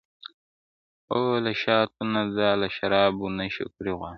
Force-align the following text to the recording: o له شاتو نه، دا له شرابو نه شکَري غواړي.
o 1.19 1.19
له 1.43 1.51
شاتو 1.61 1.99
نه، 2.13 2.21
دا 2.37 2.49
له 2.61 2.67
شرابو 2.75 3.25
نه 3.37 3.45
شکَري 3.55 3.91
غواړي. 3.97 4.09